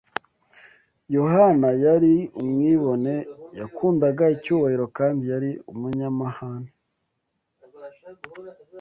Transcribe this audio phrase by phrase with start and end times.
[1.15, 3.13] Yohana yari umwibone,
[3.59, 6.71] yakundaga icyubahiro kandi yari umunyamahane;